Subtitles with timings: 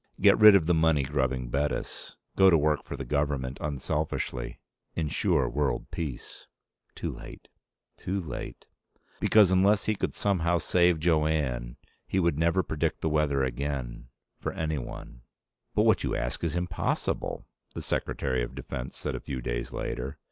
[0.19, 2.15] Get rid of the money grubbing Bettis.
[2.35, 4.59] Go to work for the government unselfishly.
[4.95, 6.47] Insure world peace.
[6.95, 7.49] Too late...
[7.97, 8.65] too late...
[9.19, 11.77] Because unless he could somehow save Jo Anne,
[12.07, 14.07] he would never predict the weather again
[14.39, 15.21] for anyone.
[15.75, 17.45] "But what you ask is impossible!"
[17.75, 20.17] the Secretary of Defense said a few days later.